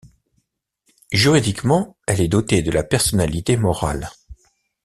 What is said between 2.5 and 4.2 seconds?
de la personnalité morale.